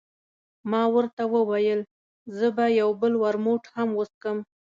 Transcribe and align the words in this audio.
ما 0.71 0.81
ورته 0.95 1.23
وویل، 1.33 1.79
زه 2.37 2.47
به 2.55 2.65
یو 2.79 2.89
بل 3.01 3.13
ورموت 3.23 3.63
هم 3.75 3.89
وڅښم. 3.97 4.37